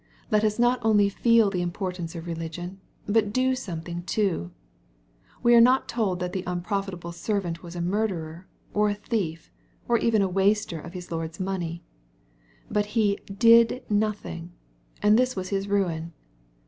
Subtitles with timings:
[0.31, 5.87] Let us not only feel the importance of religion, but do something too/We are not
[5.87, 9.51] told that the unprofitable servant was a murderer, or a thief,
[9.87, 11.83] or even a waster of his Lord's money./
[12.67, 14.53] But he did notk ing—
[15.03, 16.13] and this was his ruin.